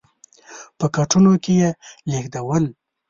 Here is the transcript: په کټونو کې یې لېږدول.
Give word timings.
په 0.79 0.85
کټونو 0.95 1.33
کې 1.43 1.53
یې 1.61 1.69
لېږدول. 2.09 2.63